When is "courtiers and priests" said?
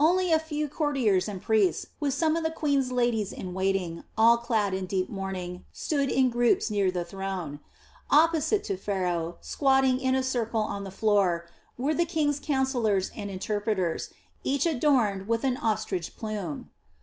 0.70-1.88